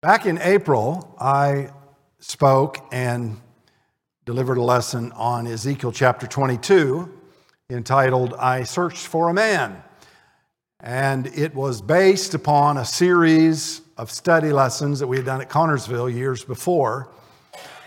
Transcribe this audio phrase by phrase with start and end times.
[0.00, 1.70] Back in April, I
[2.20, 3.40] spoke and
[4.24, 7.12] delivered a lesson on Ezekiel chapter 22
[7.68, 9.82] entitled, I Searched for a Man.
[10.78, 15.50] And it was based upon a series of study lessons that we had done at
[15.50, 17.10] Connersville years before.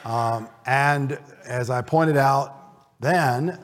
[0.03, 3.57] Um, and as I pointed out then,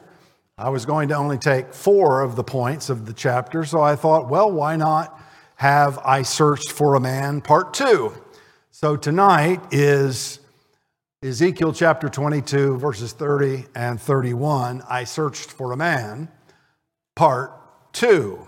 [0.57, 3.97] I was going to only take four of the points of the chapter, so I
[3.97, 5.19] thought, well, why not
[5.55, 8.13] have I Searched for a Man part two?
[8.79, 10.39] So tonight is
[11.23, 14.83] Ezekiel chapter 22, verses 30 and 31.
[14.87, 16.29] I searched for a man,
[17.15, 17.53] part
[17.91, 18.47] two.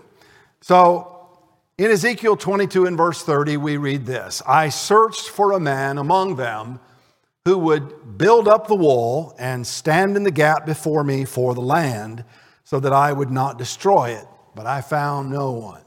[0.60, 1.36] So
[1.78, 6.36] in Ezekiel 22 and verse 30, we read this I searched for a man among
[6.36, 6.78] them
[7.44, 11.60] who would build up the wall and stand in the gap before me for the
[11.60, 12.24] land
[12.62, 15.82] so that I would not destroy it, but I found no one.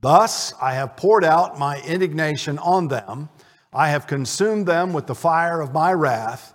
[0.00, 3.28] Thus I have poured out my indignation on them
[3.72, 6.54] I have consumed them with the fire of my wrath.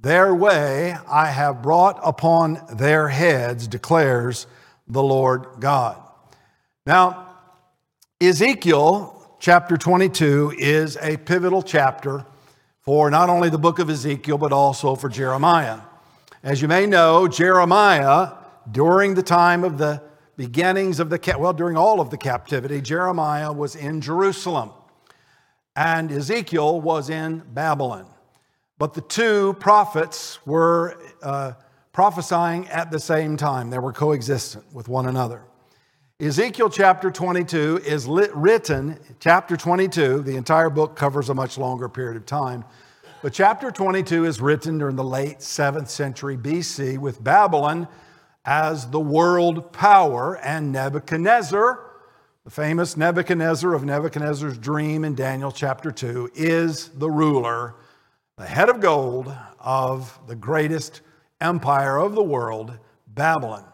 [0.00, 4.46] Their way I have brought upon their heads, declares
[4.86, 6.00] the Lord God.
[6.86, 7.36] Now,
[8.20, 12.24] Ezekiel chapter 22 is a pivotal chapter
[12.80, 15.80] for not only the book of Ezekiel, but also for Jeremiah.
[16.42, 18.32] As you may know, Jeremiah,
[18.70, 20.02] during the time of the
[20.36, 24.70] beginnings of the, well, during all of the captivity, Jeremiah was in Jerusalem
[25.76, 28.06] and Ezekiel was in Babylon.
[28.78, 31.52] But the two prophets were uh,
[31.92, 35.42] prophesying at the same time, they were coexistent with one another.
[36.20, 41.88] Ezekiel chapter 22 is lit, written, chapter 22, the entire book covers a much longer
[41.88, 42.64] period of time,
[43.22, 47.88] but chapter 22 is written during the late 7th century BC with Babylon
[48.44, 51.91] as the world power and Nebuchadnezzar
[52.44, 57.76] the famous Nebuchadnezzar of Nebuchadnezzar's dream in Daniel chapter 2 is the ruler,
[58.36, 61.02] the head of gold of the greatest
[61.40, 62.76] empire of the world,
[63.06, 63.64] Babylon.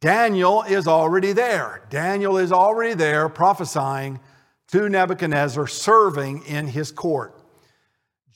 [0.00, 1.82] Daniel is already there.
[1.88, 4.18] Daniel is already there prophesying
[4.72, 7.40] to Nebuchadnezzar, serving in his court.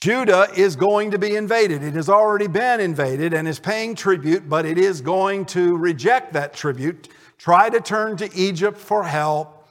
[0.00, 1.82] Judah is going to be invaded.
[1.82, 6.32] It has already been invaded and is paying tribute, but it is going to reject
[6.34, 7.08] that tribute
[7.38, 9.66] try to turn to Egypt for help.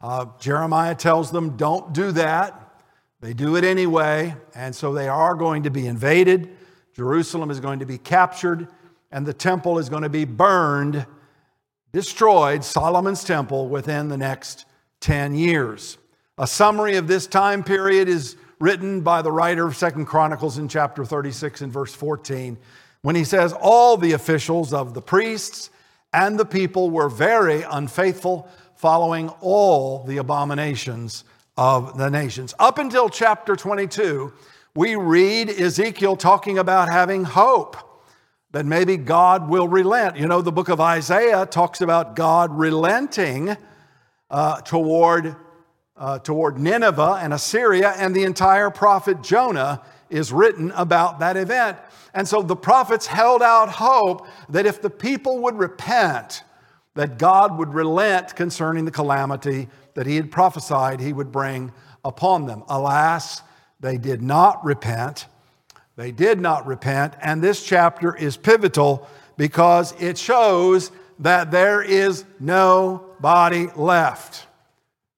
[0.00, 2.56] Uh, Jeremiah tells them, don't do that.
[3.20, 6.56] They do it anyway, and so they are going to be invaded.
[6.94, 8.68] Jerusalem is going to be captured,
[9.10, 11.06] and the temple is going to be burned,
[11.92, 14.64] destroyed, Solomon's temple, within the next
[15.00, 15.98] 10 years.
[16.38, 20.68] A summary of this time period is written by the writer of Second Chronicles in
[20.68, 22.56] chapter 36 and verse 14,
[23.02, 25.68] when he says, All the officials of the priests,
[26.12, 31.24] and the people were very unfaithful, following all the abominations
[31.56, 32.54] of the nations.
[32.58, 34.32] Up until chapter 22,
[34.74, 37.76] we read Ezekiel talking about having hope
[38.52, 40.16] that maybe God will relent.
[40.16, 43.56] You know, the book of Isaiah talks about God relenting
[44.30, 45.36] uh, toward,
[45.96, 51.78] uh, toward Nineveh and Assyria, and the entire prophet Jonah is written about that event.
[52.14, 56.42] And so the prophets held out hope that if the people would repent,
[56.94, 61.72] that God would relent concerning the calamity that he had prophesied he would bring
[62.04, 62.64] upon them.
[62.68, 63.42] Alas,
[63.78, 65.26] they did not repent.
[65.96, 67.14] They did not repent.
[67.20, 74.46] And this chapter is pivotal because it shows that there is nobody left.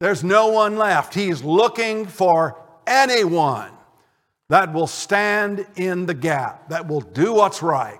[0.00, 1.14] There's no one left.
[1.14, 3.70] He's looking for anyone
[4.52, 7.98] that will stand in the gap, that will do what's right.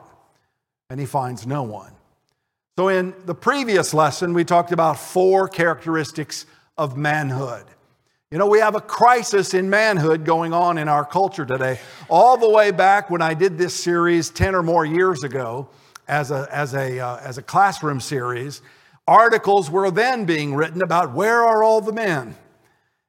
[0.90, 1.92] And he finds no one.
[2.76, 6.44] So, in the previous lesson, we talked about four characteristics
[6.76, 7.64] of manhood.
[8.30, 11.80] You know, we have a crisis in manhood going on in our culture today.
[12.10, 15.70] All the way back when I did this series 10 or more years ago
[16.06, 18.60] as a, as a, uh, as a classroom series,
[19.08, 22.36] articles were then being written about where are all the men?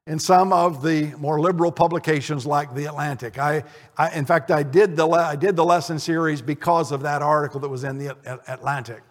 [0.06, 3.40] In some of the more liberal publications like The Atlantic.
[3.40, 3.64] I,
[3.98, 7.60] I, in fact, I did, the, I did the lesson series because of that article
[7.62, 8.18] that was in The
[8.48, 9.02] Atlantic.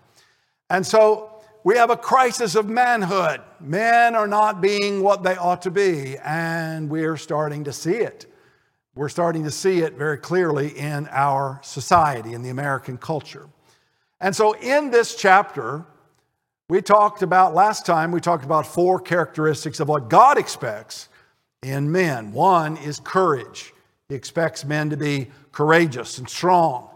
[0.69, 3.40] And so we have a crisis of manhood.
[3.61, 8.26] Men are not being what they ought to be, and we're starting to see it.
[8.94, 13.49] We're starting to see it very clearly in our society, in the American culture.
[14.20, 15.87] And so in this chapter,
[16.72, 21.10] we talked about last time, we talked about four characteristics of what God expects
[21.62, 22.32] in men.
[22.32, 23.74] One is courage.
[24.08, 26.88] He expects men to be courageous and strong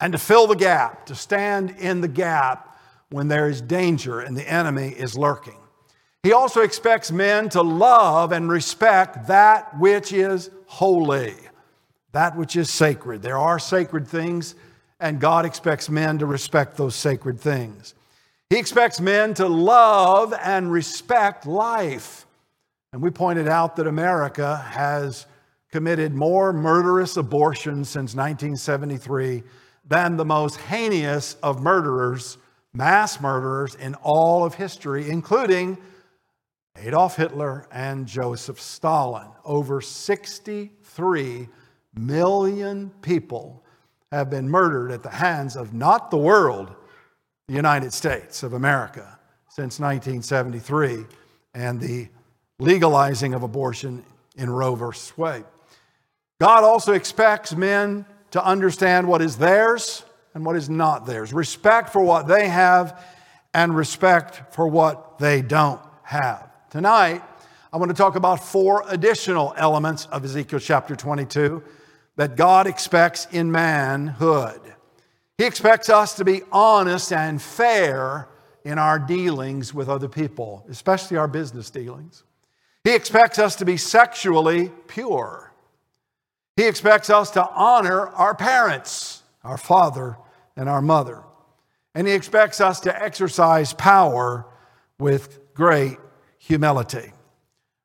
[0.00, 2.78] and to fill the gap, to stand in the gap
[3.10, 5.58] when there is danger and the enemy is lurking.
[6.22, 11.34] He also expects men to love and respect that which is holy,
[12.12, 13.20] that which is sacred.
[13.20, 14.54] There are sacred things,
[15.00, 17.94] and God expects men to respect those sacred things.
[18.50, 22.26] He expects men to love and respect life.
[22.92, 25.26] And we pointed out that America has
[25.72, 29.42] committed more murderous abortions since 1973
[29.86, 32.38] than the most heinous of murderers,
[32.72, 35.76] mass murderers in all of history, including
[36.76, 39.28] Adolf Hitler and Joseph Stalin.
[39.44, 41.48] Over 63
[41.96, 43.64] million people
[44.10, 46.74] have been murdered at the hands of not the world,
[47.48, 49.18] the United States of America,
[49.48, 51.04] since 1973
[51.54, 52.08] and the
[52.58, 54.04] legalizing of abortion
[54.36, 54.86] in Roe v.
[55.16, 55.44] Wade.
[56.40, 60.04] God also expects men to understand what is theirs
[60.34, 63.04] and what is not theirs, respect for what they have
[63.52, 66.50] and respect for what they don't have.
[66.70, 67.22] Tonight,
[67.72, 71.62] I want to talk about four additional elements of Ezekiel chapter 22
[72.16, 74.60] that God expects in manhood.
[75.38, 78.28] He expects us to be honest and fair
[78.64, 82.22] in our dealings with other people, especially our business dealings.
[82.84, 85.52] He expects us to be sexually pure.
[86.56, 90.16] He expects us to honor our parents, our father
[90.56, 91.22] and our mother.
[91.94, 94.46] And he expects us to exercise power
[94.98, 95.98] with great
[96.38, 97.12] humility.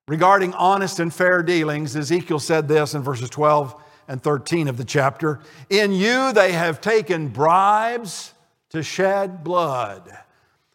[0.07, 4.83] Regarding honest and fair dealings, Ezekiel said this in verses 12 and 13 of the
[4.83, 5.39] chapter
[5.69, 8.33] In you they have taken bribes
[8.71, 10.11] to shed blood.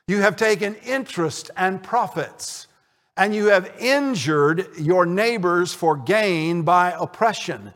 [0.08, 2.68] You have taken interest and profits,
[3.16, 7.74] and you have injured your neighbors for gain by oppression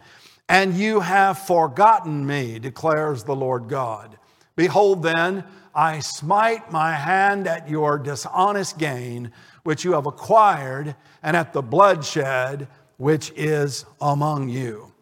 [0.49, 4.19] and you have forgotten me, declares the Lord God.
[4.57, 5.45] Behold, then,
[5.75, 9.31] I smite my hand at your dishonest gain,
[9.63, 12.67] which you have acquired, and at the bloodshed
[12.97, 14.93] which is among you.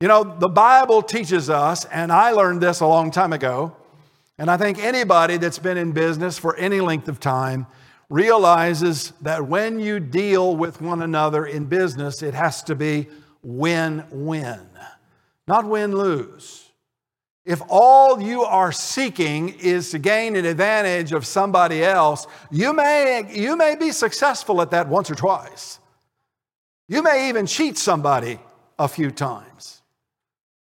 [0.00, 3.76] You know, the Bible teaches us, and I learned this a long time ago,
[4.38, 7.66] and I think anybody that's been in business for any length of time
[8.08, 13.08] realizes that when you deal with one another in business, it has to be
[13.42, 14.70] win win
[15.50, 16.70] not win lose.
[17.44, 23.28] If all you are seeking is to gain an advantage of somebody else, you may,
[23.34, 25.80] you may be successful at that once or twice.
[26.86, 28.38] You may even cheat somebody
[28.78, 29.79] a few times,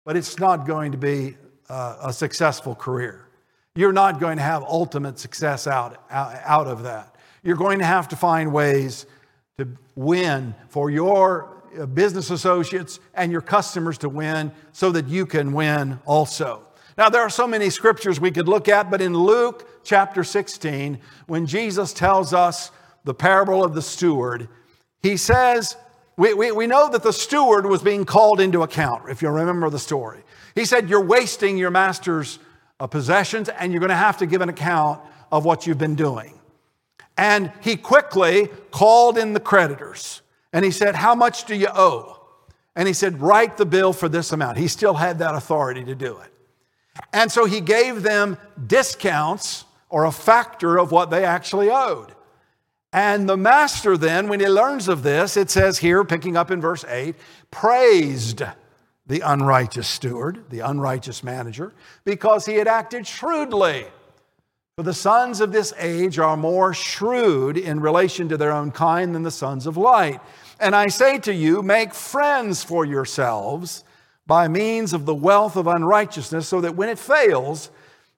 [0.07, 1.37] but it's not going to be
[1.69, 3.27] a, a successful career.
[3.75, 7.17] You're not going to have ultimate success out, out, out of that.
[7.43, 9.05] You're going to have to find ways
[9.59, 15.27] to win for your uh, business associates and your customers to win so that you
[15.27, 16.63] can win also.
[16.97, 20.99] Now, there are so many scriptures we could look at, but in Luke chapter 16,
[21.27, 22.71] when Jesus tells us
[23.05, 24.49] the parable of the steward,
[25.03, 25.77] he says,
[26.17, 29.69] we, we, we know that the steward was being called into account, if you remember
[29.69, 30.23] the story.
[30.55, 32.39] He said, You're wasting your master's
[32.81, 35.95] uh, possessions, and you're going to have to give an account of what you've been
[35.95, 36.39] doing.
[37.19, 40.23] And he quickly called in the creditors.
[40.53, 42.19] And he said, How much do you owe?
[42.75, 44.57] And he said, Write the bill for this amount.
[44.59, 46.33] He still had that authority to do it.
[47.13, 52.13] And so he gave them discounts or a factor of what they actually owed.
[52.97, 56.63] And the master then, when he learns of this, it says here, picking up in
[56.63, 57.15] verse 8,
[57.51, 58.43] praised
[59.07, 61.75] the unrighteous steward, the unrighteous manager,
[62.07, 63.85] because he had acted shrewdly.
[64.77, 69.15] For the sons of this age are more shrewd in relation to their own kind
[69.15, 70.23] than the sons of light.
[70.59, 73.85] And I say to you, make friends for yourselves
[74.27, 77.71] by means of the wealth of unrighteousness, so that when it fails,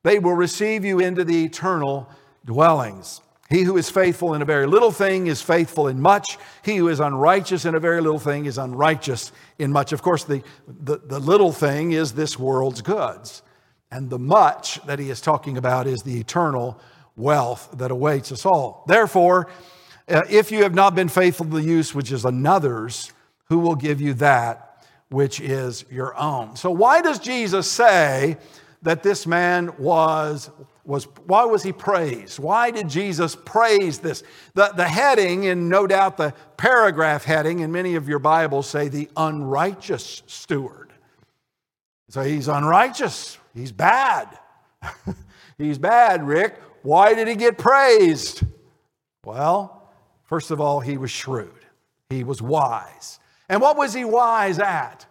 [0.05, 2.09] they will receive you into the eternal
[2.45, 3.23] dwellings.
[3.49, 6.37] He who is faithful in a very little thing is faithful in much.
[6.63, 9.93] He who is unrighteous in a very little thing is unrighteous in much.
[9.93, 13.43] Of course, the, the, the little thing is this world's goods.
[13.91, 16.79] And the much that he is talking about is the eternal
[17.17, 18.85] wealth that awaits us all.
[18.87, 19.49] Therefore,
[20.09, 23.13] uh, if you have not been faithful to the use which is another's,
[23.45, 26.55] who will give you that which is your own?
[26.57, 28.37] So, why does Jesus say
[28.83, 30.51] that this man was,
[30.85, 32.39] was why was he praised?
[32.39, 34.23] Why did Jesus praise this?
[34.55, 38.89] The, the heading, and no doubt the paragraph heading in many of your Bibles say
[38.89, 40.93] the unrighteous steward.
[42.09, 44.39] So he's unrighteous, he's bad.
[45.59, 46.61] he's bad, Rick.
[46.83, 48.45] Why did he get praised?
[49.25, 49.79] Well,
[50.29, 51.65] First of all, he was shrewd,
[52.11, 53.19] he was wise.
[53.49, 55.07] And what was he wise at?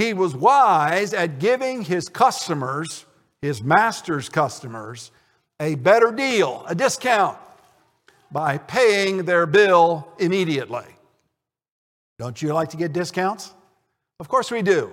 [0.00, 3.04] He was wise at giving his customers,
[3.42, 5.10] his master's customers,
[5.60, 7.36] a better deal, a discount.
[8.32, 10.86] by paying their bill immediately.
[12.18, 13.52] Don't you like to get discounts?
[14.20, 14.92] Of course we do.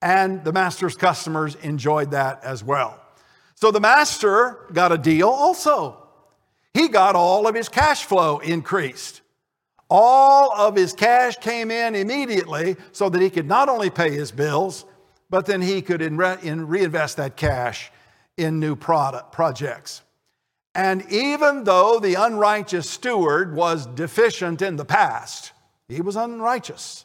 [0.00, 2.98] And the master's customers enjoyed that as well.
[3.56, 5.96] So the master got a deal also.
[6.72, 9.19] He got all of his cash flow increased.
[9.90, 14.30] All of his cash came in immediately so that he could not only pay his
[14.30, 14.84] bills,
[15.28, 17.90] but then he could in re- in reinvest that cash
[18.36, 20.02] in new product projects.
[20.74, 25.52] And even though the unrighteous steward was deficient in the past,
[25.88, 27.04] he was unrighteous.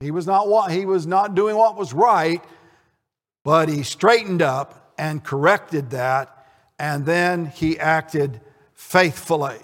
[0.00, 2.42] He was not, he was not doing what was right,
[3.44, 6.46] but he straightened up and corrected that,
[6.78, 8.40] and then he acted
[8.72, 9.58] faithfully.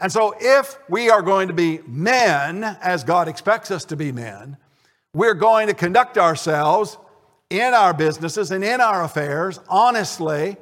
[0.00, 4.12] And so, if we are going to be men, as God expects us to be
[4.12, 4.56] men,
[5.14, 6.98] we're going to conduct ourselves
[7.48, 10.56] in our businesses and in our affairs honestly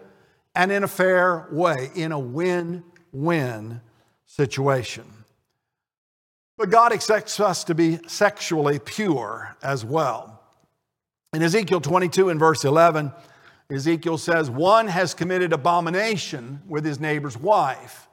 [0.55, 3.81] and in a fair way, in a win win
[4.27, 5.05] situation.
[6.59, 10.41] But God expects us to be sexually pure as well.
[11.33, 13.11] In Ezekiel 22 and verse 11,
[13.71, 18.07] Ezekiel says, One has committed abomination with his neighbor's wife,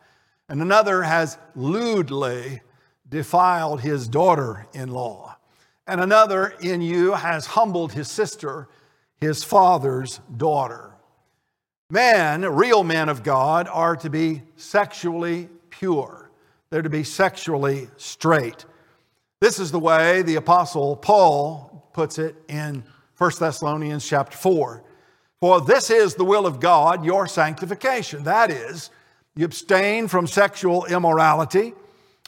[0.50, 2.62] and another has lewdly
[3.08, 5.38] defiled his daughter in law,
[5.88, 8.68] and another in you has humbled his sister,
[9.18, 10.92] his father's daughter.
[11.92, 16.30] Men, real men of God, are to be sexually pure.
[16.70, 18.66] They're to be sexually straight.
[19.42, 22.84] This is the way the apostle Paul puts it in
[23.18, 24.84] 1 Thessalonians chapter 4.
[25.40, 28.24] For this is the will of God, your sanctification.
[28.24, 28.92] That is,
[29.40, 31.74] you abstain from sexual immorality,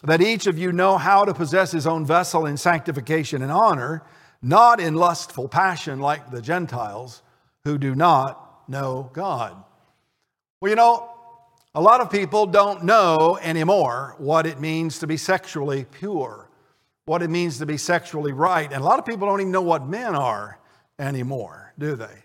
[0.02, 4.02] that each of you know how to possess his own vessel in sanctification and honor,
[4.42, 7.22] not in lustful passion like the Gentiles
[7.66, 9.62] who do not know God.
[10.62, 11.10] Well, you know,
[11.76, 16.50] a lot of people don't know anymore what it means to be sexually pure,
[17.04, 18.72] what it means to be sexually right.
[18.72, 20.60] And a lot of people don't even know what men are
[20.98, 22.24] anymore, do they?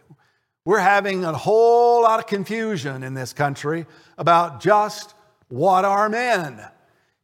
[0.64, 3.86] We're having a whole lot of confusion in this country
[4.16, 5.14] about just
[5.48, 6.60] what are men.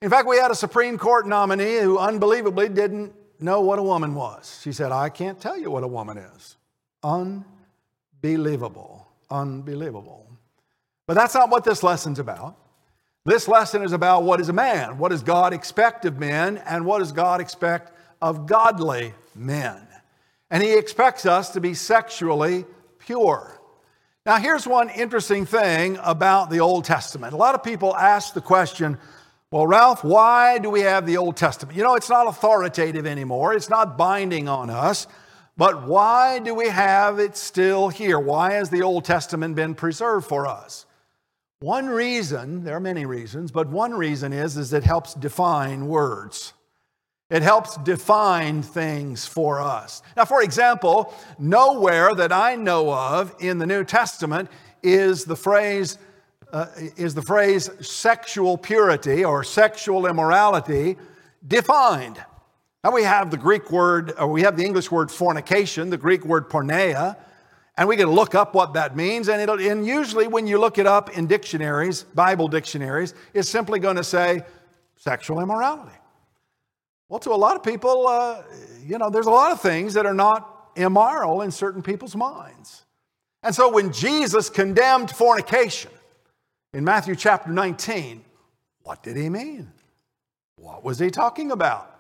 [0.01, 4.15] In fact, we had a Supreme Court nominee who unbelievably didn't know what a woman
[4.15, 4.61] was.
[4.63, 6.57] She said, I can't tell you what a woman is.
[7.03, 10.27] Unbelievable unbelievable.
[11.07, 12.57] But that's not what this lesson's about.
[13.25, 16.85] This lesson is about what is a man, what does God expect of men, and
[16.85, 19.87] what does God expect of godly men.
[20.51, 22.65] And He expects us to be sexually
[22.99, 23.61] pure.
[24.25, 27.33] Now, here's one interesting thing about the Old Testament.
[27.33, 28.97] A lot of people ask the question,
[29.51, 31.77] well, Ralph, why do we have the Old Testament?
[31.77, 35.09] You know, it's not authoritative anymore, it's not binding on us.
[35.57, 38.19] But why do we have it still here?
[38.19, 40.87] Why has the Old Testament been preserved for us?
[41.59, 46.55] One reason, there are many reasons, but one reason is, is it helps define words.
[47.33, 50.03] It helps define things for us.
[50.19, 54.51] Now, for example, nowhere that I know of in the New Testament
[54.83, 55.97] is the phrase,
[56.53, 56.67] uh,
[56.99, 60.99] is the phrase sexual purity or sexual immorality
[61.49, 62.23] defined.
[62.85, 66.27] Now we have the Greek word, or we have the English word fornication, the Greek
[66.27, 67.17] word porneia,
[67.79, 69.31] and we can look up what that means.
[69.31, 73.97] And, and usually when you look it up in dictionaries, Bible dictionaries, it's simply going
[73.97, 74.43] to say
[74.97, 75.97] sexual immorality.
[77.13, 78.43] Well, to a lot of people, uh,
[78.83, 82.87] you know, there's a lot of things that are not immoral in certain people's minds.
[83.43, 85.91] And so when Jesus condemned fornication
[86.73, 88.25] in Matthew chapter 19,
[88.85, 89.71] what did he mean?
[90.57, 91.95] What was he talking about?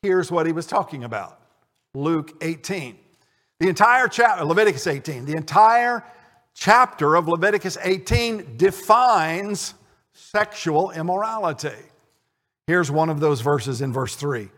[0.00, 1.38] Here's what he was talking about
[1.94, 2.96] Luke 18.
[3.60, 6.02] The entire chapter, Leviticus 18, the entire
[6.54, 9.74] chapter of Leviticus 18 defines
[10.14, 11.76] sexual immorality.
[12.66, 14.48] Here's one of those verses in verse 3.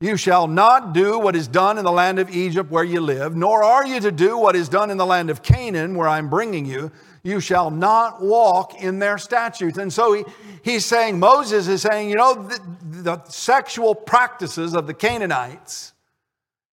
[0.00, 3.36] You shall not do what is done in the land of Egypt where you live,
[3.36, 6.28] nor are you to do what is done in the land of Canaan where I'm
[6.28, 6.90] bringing you.
[7.22, 9.78] You shall not walk in their statutes.
[9.78, 10.24] And so he,
[10.62, 12.58] he's saying, Moses is saying, you know, the,
[13.02, 15.92] the sexual practices of the Canaanites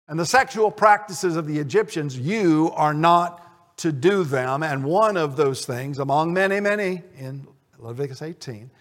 [0.08, 4.64] and the sexual practices of the Egyptians, you are not to do them.
[4.64, 7.46] And one of those things, among many, many in
[7.78, 8.72] Leviticus 18,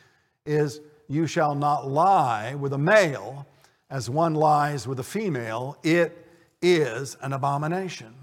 [0.46, 3.46] is you shall not lie with a male
[3.90, 5.78] as one lies with a female.
[5.82, 6.26] It
[6.60, 8.14] is an abomination.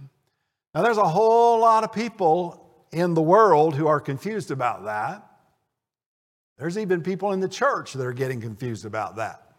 [0.73, 2.59] Now, there's a whole lot of people
[2.91, 5.25] in the world who are confused about that.
[6.57, 9.53] There's even people in the church that are getting confused about that.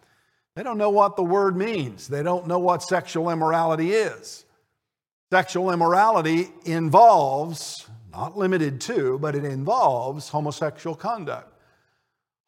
[0.57, 4.45] They don't know what the word means, they don't know what sexual immorality is.
[5.33, 11.54] Sexual immorality involves, not limited to, but it involves homosexual conduct.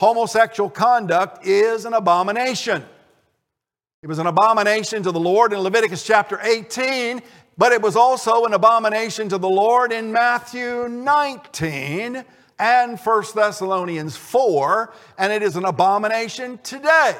[0.01, 2.85] Homosexual conduct is an abomination.
[4.03, 7.23] It was an abomination to the Lord in Leviticus chapter 18,
[7.57, 12.25] but it was also an abomination to the Lord in Matthew 19
[12.59, 17.17] and 1 Thessalonians 4, and it is an abomination today.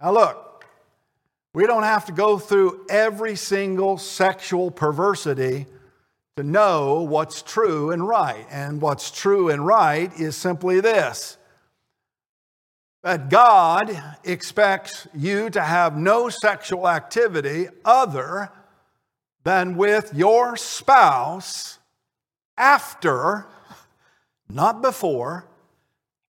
[0.00, 0.64] Now, look,
[1.54, 5.66] we don't have to go through every single sexual perversity
[6.38, 8.46] to know what's true and right.
[8.48, 11.36] And what's true and right is simply this
[13.02, 18.50] that God expects you to have no sexual activity other
[19.44, 21.78] than with your spouse
[22.56, 23.46] after,
[24.48, 25.46] not before,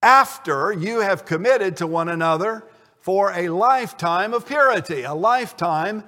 [0.01, 2.63] after you have committed to one another
[2.99, 6.03] for a lifetime of purity, a lifetime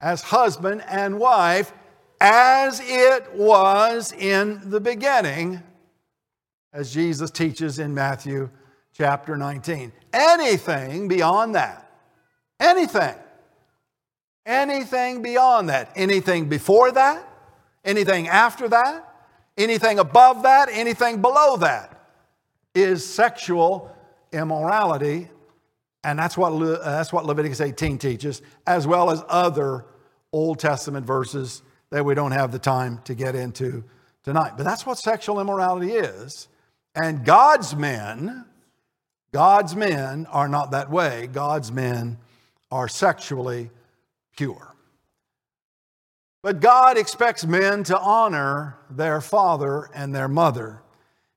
[0.00, 1.72] as husband and wife,
[2.20, 5.62] as it was in the beginning,
[6.72, 8.50] as Jesus teaches in Matthew
[8.92, 9.92] chapter 19.
[10.12, 11.90] Anything beyond that,
[12.58, 13.14] anything,
[14.44, 17.28] anything beyond that, anything before that,
[17.84, 19.14] anything after that,
[19.56, 22.10] anything above that, anything below that
[22.74, 23.94] is sexual
[24.32, 25.28] immorality.
[26.04, 29.86] And that's what, uh, that's what Leviticus 18 teaches, as well as other
[30.32, 33.84] Old Testament verses that we don't have the time to get into
[34.24, 34.52] tonight.
[34.56, 36.48] But that's what sexual immorality is.
[36.94, 38.44] And God's men,
[39.32, 41.28] God's men are not that way.
[41.32, 42.18] God's men
[42.70, 43.70] are sexually
[44.36, 44.74] pure.
[46.42, 50.82] But God expects men to honor their father and their mother.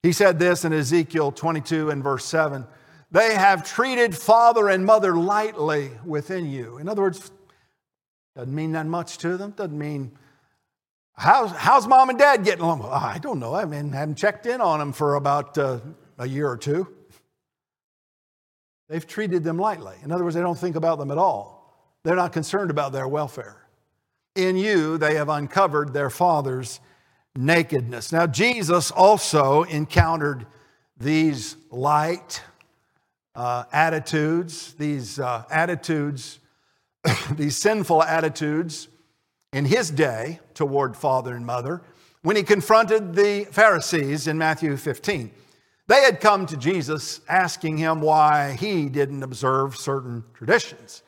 [0.04, 2.66] He said this in Ezekiel 22 and verse 7
[3.12, 6.78] They have treated father and mother lightly within you.
[6.78, 7.32] In other words,
[8.36, 10.12] doesn't mean that much to them, doesn't mean
[11.20, 12.88] How's, how's mom and dad getting along?
[12.90, 13.54] I don't know.
[13.54, 15.80] I mean, I haven't checked in on them for about uh,
[16.18, 16.88] a year or two.
[18.88, 19.96] They've treated them lightly.
[20.02, 21.94] In other words, they don't think about them at all.
[22.06, 23.68] They're not concerned about their welfare.
[24.36, 26.80] In you, they have uncovered their father's
[27.36, 28.14] nakedness.
[28.14, 30.48] Now, Jesus also encountered
[30.96, 32.42] these light
[33.36, 36.40] uh, attitudes, these uh, attitudes,
[37.34, 38.88] these sinful attitudes
[39.52, 41.82] in his day toward father and mother
[42.22, 45.32] when he confronted the Pharisees in Matthew 15.
[45.88, 51.02] They had come to Jesus asking him why he didn't observe certain traditions.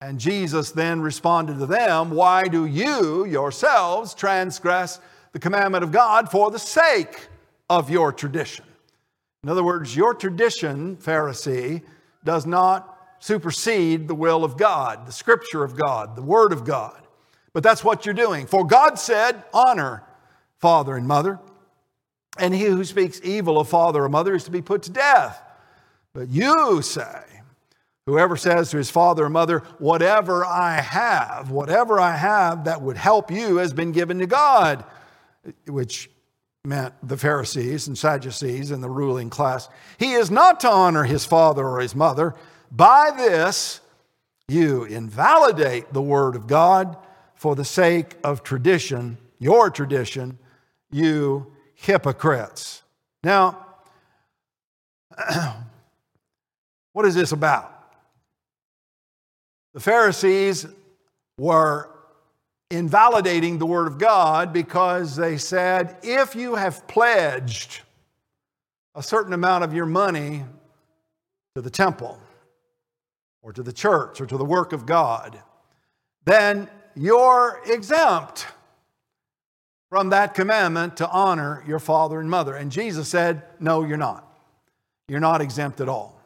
[0.00, 5.00] And Jesus then responded to them, Why do you yourselves transgress
[5.32, 7.28] the commandment of God for the sake
[7.68, 8.66] of your tradition?
[9.42, 11.82] In other words, your tradition, Pharisee,
[12.24, 17.03] does not supersede the will of God, the scripture of God, the word of God.
[17.54, 18.46] But that's what you're doing.
[18.46, 20.02] For God said, honor
[20.58, 21.38] father and mother,
[22.36, 25.40] and he who speaks evil of father or mother is to be put to death.
[26.12, 27.22] But you say,
[28.06, 32.96] whoever says to his father or mother, whatever I have, whatever I have that would
[32.96, 34.84] help you has been given to God,
[35.66, 36.10] which
[36.64, 39.68] meant the Pharisees and Sadducees and the ruling class.
[39.98, 42.34] He is not to honor his father or his mother.
[42.72, 43.80] By this,
[44.48, 46.96] you invalidate the word of God
[47.44, 50.38] for the sake of tradition, your tradition,
[50.90, 52.82] you hypocrites.
[53.22, 53.66] Now,
[56.94, 57.70] what is this about?
[59.74, 60.64] The Pharisees
[61.36, 61.90] were
[62.70, 67.82] invalidating the Word of God because they said, if you have pledged
[68.94, 70.44] a certain amount of your money
[71.54, 72.18] to the temple
[73.42, 75.38] or to the church or to the work of God,
[76.24, 78.46] then you're exempt
[79.90, 82.54] from that commandment to honor your father and mother.
[82.54, 84.28] And Jesus said, No, you're not.
[85.08, 86.20] You're not exempt at all.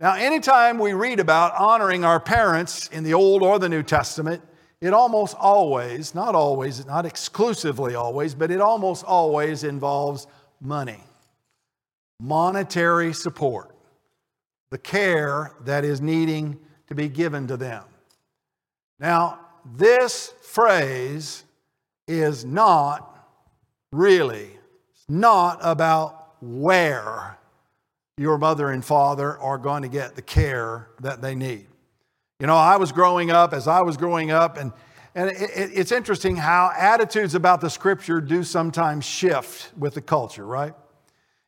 [0.00, 4.42] Now, anytime we read about honoring our parents in the Old or the New Testament,
[4.80, 10.26] it almost always, not always, not exclusively always, but it almost always involves
[10.60, 11.00] money,
[12.20, 13.74] monetary support,
[14.70, 17.84] the care that is needing to be given to them.
[18.98, 21.44] Now, this phrase
[22.06, 23.12] is not
[23.92, 24.50] really,
[25.08, 27.38] not about where
[28.16, 31.66] your mother and father are going to get the care that they need.
[32.40, 34.72] You know, I was growing up, as I was growing up, and,
[35.14, 40.00] and it, it, it's interesting how attitudes about the scripture do sometimes shift with the
[40.00, 40.74] culture, right?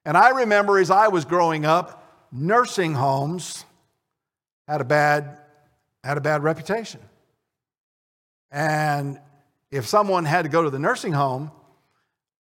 [0.05, 3.65] And I remember as I was growing up, nursing homes
[4.67, 5.39] had a bad,
[6.03, 7.01] had a bad reputation.
[8.51, 9.21] And
[9.71, 11.51] if someone had to go to the nursing home,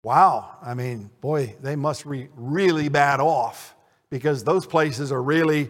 [0.03, 3.75] wow, I mean, boy, they must be really bad off
[4.09, 5.69] because those places are really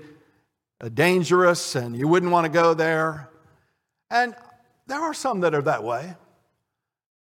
[0.82, 3.30] uh, dangerous and you wouldn't want to go there.
[4.10, 4.36] And
[4.88, 6.16] there are some that are that way,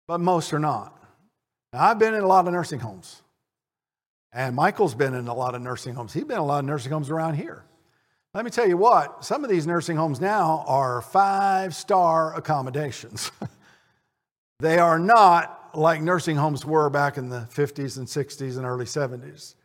[0.07, 0.96] but most are not.
[1.73, 3.23] Now, I've been in a lot of nursing homes,
[4.33, 6.12] and Michael's been in a lot of nursing homes.
[6.12, 7.64] He's been in a lot of nursing homes around here.
[8.33, 13.33] Let me tell you what, some of these nursing homes now are five star accommodations.
[14.61, 18.85] they are not like nursing homes were back in the 50s and 60s and early
[18.85, 19.57] 70s,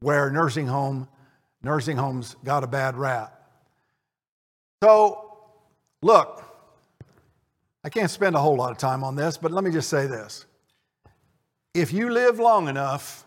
[0.00, 1.08] where nursing, home,
[1.62, 3.36] nursing homes got a bad rap.
[4.82, 5.36] So,
[6.02, 6.42] look,
[7.84, 10.08] I can't spend a whole lot of time on this, but let me just say
[10.08, 10.46] this.
[11.74, 13.24] If you live long enough,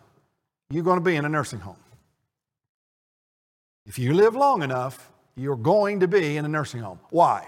[0.70, 1.83] you're going to be in a nursing home.
[3.86, 7.00] If you live long enough, you're going to be in a nursing home.
[7.10, 7.48] Why?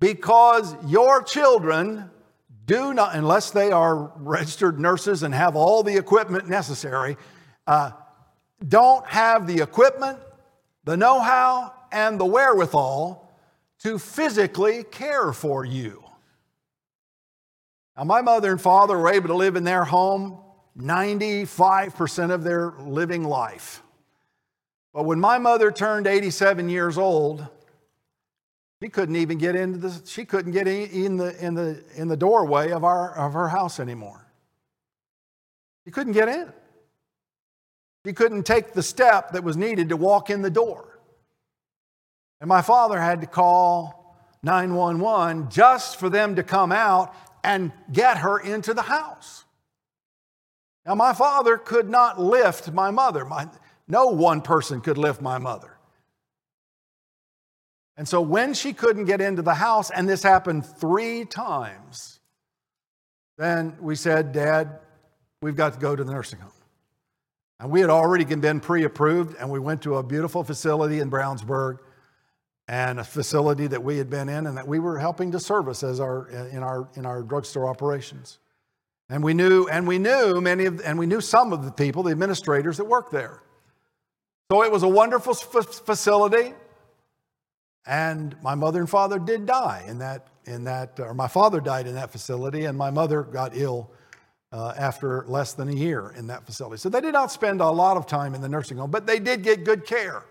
[0.00, 2.10] Because your children
[2.66, 7.16] do not, unless they are registered nurses and have all the equipment necessary,
[7.66, 7.92] uh,
[8.66, 10.18] don't have the equipment,
[10.84, 13.32] the know how, and the wherewithal
[13.80, 16.04] to physically care for you.
[17.96, 20.38] Now, my mother and father were able to live in their home
[20.78, 23.82] 95% of their living life.
[24.92, 27.46] But when my mother turned 87 years old,
[28.82, 32.16] she couldn't even get into the, she couldn't get in the, in the, in the
[32.16, 34.24] doorway of, our, of her house anymore.
[35.84, 36.52] She couldn't get in.
[38.06, 41.00] She couldn't take the step that was needed to walk in the door.
[42.40, 48.18] And my father had to call 911 just for them to come out and get
[48.18, 49.44] her into the house.
[50.86, 53.24] Now, my father could not lift my mother.
[53.24, 53.48] My,
[53.88, 55.78] no one person could lift my mother.
[57.96, 62.20] And so, when she couldn't get into the house, and this happened three times,
[63.38, 64.78] then we said, Dad,
[65.42, 66.52] we've got to go to the nursing home.
[67.58, 71.10] And we had already been pre approved, and we went to a beautiful facility in
[71.10, 71.78] Brownsburg
[72.68, 75.82] and a facility that we had been in and that we were helping to service
[75.82, 78.38] as our in our in our drugstore operations.
[79.08, 82.02] And we knew and we knew many of and we knew some of the people,
[82.02, 83.42] the administrators that worked there.
[84.50, 86.54] So it was a wonderful facility.
[87.86, 91.86] And my mother and father did die in that in that or my father died
[91.86, 93.90] in that facility and my mother got ill
[94.52, 96.78] uh, after less than a year in that facility.
[96.78, 99.18] So they did not spend a lot of time in the nursing home, but they
[99.18, 100.24] did get good care.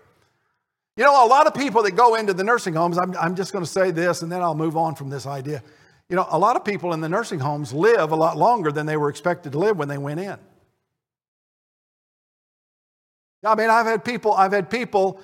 [0.96, 3.52] You know, a lot of people that go into the nursing homes, I'm, I'm just
[3.52, 5.62] going to say this and then I'll move on from this idea.
[6.08, 8.86] You know, a lot of people in the nursing homes live a lot longer than
[8.86, 10.38] they were expected to live when they went in.
[13.44, 15.20] I mean, I've had people, I've had people,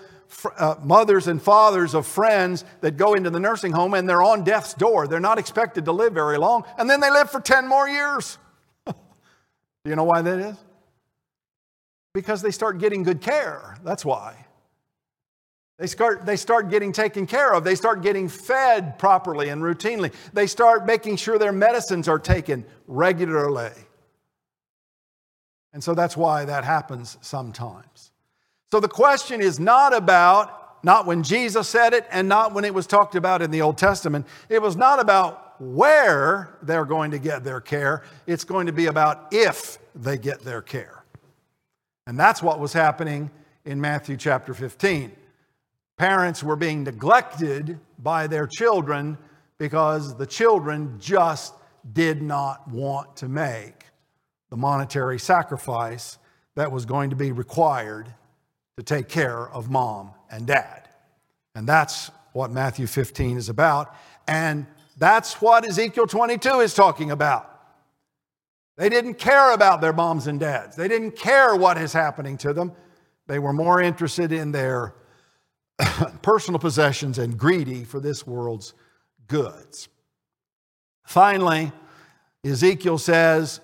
[0.56, 4.44] uh, mothers and fathers of friends that go into the nursing home and they're on
[4.44, 5.06] death's door.
[5.06, 8.38] They're not expected to live very long, and then they live for 10 more years.
[8.86, 8.94] Do
[9.84, 10.56] you know why that is?
[12.12, 13.76] Because they start getting good care.
[13.82, 14.46] That's why.
[15.78, 17.64] They start, they start getting taken care of.
[17.64, 20.12] They start getting fed properly and routinely.
[20.32, 23.72] They start making sure their medicines are taken regularly.
[25.72, 27.93] And so that's why that happens sometimes.
[28.70, 32.74] So the question is not about, not when Jesus said it and not when it
[32.74, 34.26] was talked about in the Old Testament.
[34.48, 38.86] It was not about where they're going to get their care, it's going to be
[38.86, 41.04] about if they get their care.
[42.06, 43.30] And that's what was happening
[43.64, 45.12] in Matthew chapter 15.
[45.96, 49.16] Parents were being neglected by their children
[49.58, 51.54] because the children just
[51.92, 53.84] did not want to make
[54.50, 56.18] the monetary sacrifice
[56.56, 58.12] that was going to be required
[58.76, 60.88] to take care of mom and dad.
[61.54, 63.94] And that's what Matthew 15 is about.
[64.26, 64.66] And
[64.98, 67.50] that's what Ezekiel 22 is talking about.
[68.76, 72.52] They didn't care about their moms and dads, they didn't care what is happening to
[72.52, 72.72] them.
[73.26, 74.94] They were more interested in their
[76.22, 78.74] personal possessions and greedy for this world's
[79.28, 79.88] goods.
[81.04, 81.72] Finally,
[82.44, 83.60] Ezekiel says,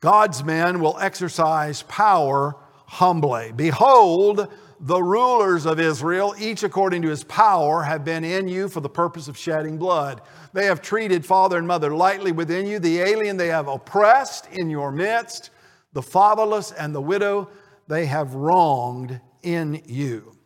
[0.00, 2.56] God's men will exercise power
[2.92, 3.50] humbly.
[3.56, 8.80] Behold, the rulers of Israel, each according to his power, have been in you for
[8.80, 10.20] the purpose of shedding blood.
[10.52, 12.78] They have treated father and mother lightly within you.
[12.78, 15.48] The alien they have oppressed in your midst.
[15.94, 17.48] The fatherless and the widow
[17.88, 20.36] they have wronged in you.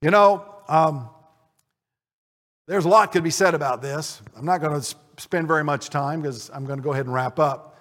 [0.00, 1.10] You know, um,
[2.66, 4.22] there's a lot could be said about this.
[4.34, 7.14] I'm not going to spend very much time because I'm going to go ahead and
[7.14, 7.78] wrap up.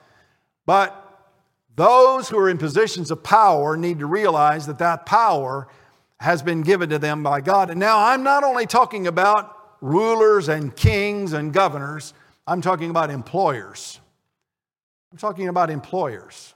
[0.66, 1.11] But
[1.76, 5.68] those who are in positions of power need to realize that that power
[6.20, 7.70] has been given to them by God.
[7.70, 12.14] And now I'm not only talking about rulers and kings and governors,
[12.46, 14.00] I'm talking about employers.
[15.12, 16.54] I'm talking about employers.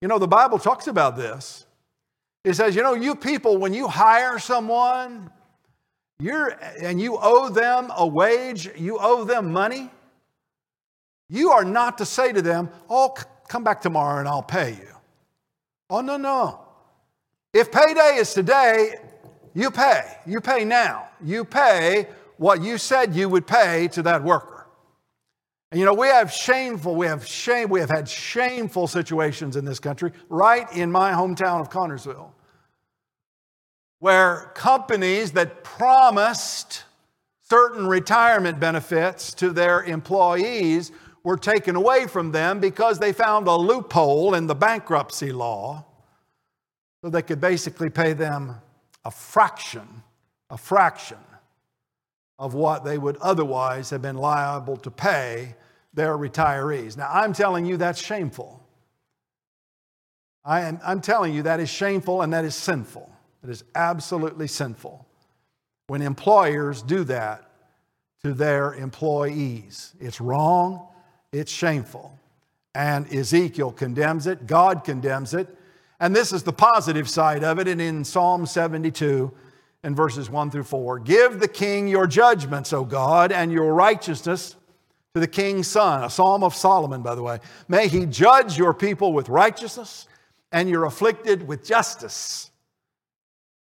[0.00, 1.66] You know, the Bible talks about this.
[2.44, 5.30] It says, you know, you people, when you hire someone,
[6.20, 9.90] you're, and you owe them a wage, you owe them money,
[11.28, 13.14] you are not to say to them, oh,
[13.48, 14.96] come back tomorrow and I'll pay you.
[15.90, 16.60] Oh, no, no.
[17.52, 18.96] If payday is today,
[19.54, 20.02] you pay.
[20.26, 21.08] You pay now.
[21.22, 24.66] You pay what you said you would pay to that worker.
[25.70, 29.64] And you know, we have shameful, we have shame, we have had shameful situations in
[29.64, 32.30] this country, right in my hometown of Connersville,
[33.98, 36.84] where companies that promised
[37.42, 40.92] certain retirement benefits to their employees
[41.26, 45.84] were taken away from them because they found a loophole in the bankruptcy law
[47.02, 48.54] so they could basically pay them
[49.04, 50.04] a fraction,
[50.50, 51.18] a fraction
[52.38, 55.56] of what they would otherwise have been liable to pay
[55.92, 56.96] their retirees.
[56.96, 58.64] Now, I'm telling you that's shameful.
[60.44, 63.10] I am, I'm telling you that is shameful and that is sinful.
[63.42, 65.04] It is absolutely sinful
[65.88, 67.50] when employers do that
[68.22, 69.92] to their employees.
[69.98, 70.92] It's wrong,
[71.32, 72.18] it's shameful.
[72.74, 75.48] And Ezekiel condemns it, God condemns it.
[75.98, 77.68] And this is the positive side of it.
[77.68, 79.32] And in Psalm 72,
[79.82, 84.56] in verses 1 through 4, give the king your judgments, O God, and your righteousness
[85.14, 86.04] to the king's son.
[86.04, 87.38] A psalm of Solomon, by the way.
[87.68, 90.06] May he judge your people with righteousness
[90.52, 92.50] and your afflicted with justice.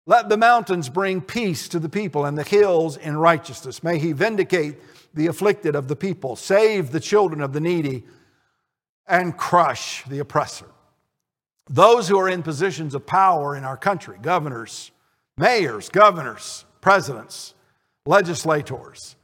[0.06, 3.82] Let the mountains bring peace to the people and the hills in righteousness.
[3.82, 4.76] May he vindicate
[5.14, 8.04] the afflicted of the people, save the children of the needy,
[9.06, 10.66] and crush the oppressor.
[11.68, 14.90] Those who are in positions of power in our country, governors,
[15.36, 17.54] mayors, governors, presidents,
[18.06, 19.16] legislators,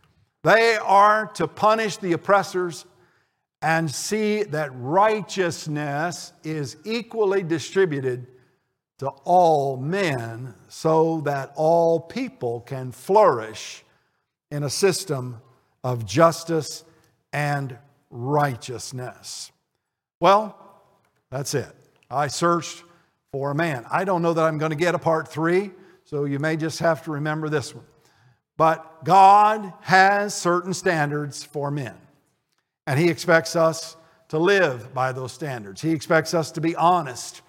[0.42, 2.86] they are to punish the oppressors
[3.62, 8.26] and see that righteousness is equally distributed
[8.98, 13.84] to all men so that all people can flourish
[14.50, 15.40] in a system
[15.84, 16.84] of justice
[17.32, 17.76] and
[18.10, 19.52] righteousness.
[20.20, 20.56] Well,
[21.30, 21.74] that's it.
[22.10, 22.82] I searched
[23.32, 23.86] for a man.
[23.90, 25.70] I don't know that I'm going to get a part three,
[26.04, 27.84] so you may just have to remember this one.
[28.56, 31.94] But God has certain standards for men,
[32.86, 33.96] and He expects us
[34.28, 35.80] to live by those standards.
[35.80, 37.42] He expects us to be honest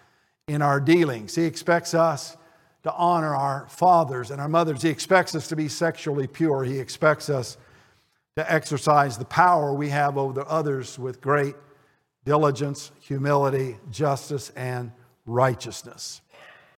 [0.47, 1.35] in our dealings.
[1.35, 2.37] He expects us
[2.83, 4.81] to honor our fathers and our mothers.
[4.81, 6.63] He expects us to be sexually pure.
[6.63, 7.57] He expects us
[8.37, 11.55] to exercise the power we have over the others with great
[12.23, 14.91] diligence, humility, justice, and
[15.25, 16.21] righteousness.